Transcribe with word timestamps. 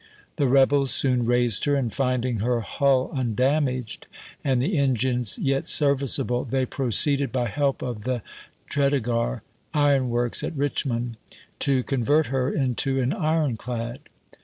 The 0.37 0.47
rebels 0.47 0.89
soon 0.89 1.27
raised 1.27 1.65
her, 1.65 1.75
and 1.75 1.93
finding 1.93 2.39
her 2.39 2.61
hull 2.61 3.11
undamaged, 3.13 4.07
and 4.43 4.59
the 4.59 4.75
engines 4.79 5.37
yet 5.37 5.67
serviceable, 5.67 6.43
they 6.43 6.65
proceeded 6.65 7.31
by 7.31 7.45
help 7.45 7.83
of 7.83 8.03
the 8.03 8.23
Tredegar 8.67 9.43
iron 9.75 10.09
works, 10.09 10.43
at 10.43 10.55
Richmond, 10.57 11.17
to 11.59 11.83
convert 11.83 12.25
her 12.33 12.51
into 12.51 12.99
an 12.99 13.13
ironclad. 13.13 13.99